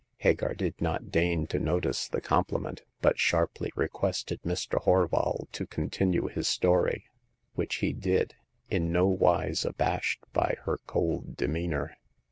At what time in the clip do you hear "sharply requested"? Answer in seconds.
3.19-4.41